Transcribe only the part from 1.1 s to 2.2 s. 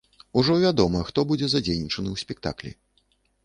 хто будзе задзейнічаны